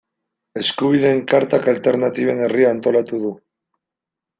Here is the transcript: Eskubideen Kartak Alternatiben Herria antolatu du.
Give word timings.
Eskubideen 0.61 1.21
Kartak 1.35 1.71
Alternatiben 1.75 2.45
Herria 2.49 2.77
antolatu 2.79 3.25
du. 3.29 3.39